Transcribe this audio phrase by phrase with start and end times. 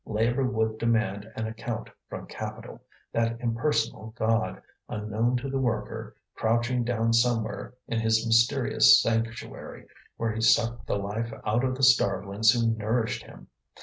[0.07, 2.81] labour would demand an account from capital:
[3.13, 9.85] that impersonal god, unknown to the worker, crouching down somewhere in his mysterious sanctuary,
[10.17, 13.45] where he sucked the life out of the starvelings who nourished him!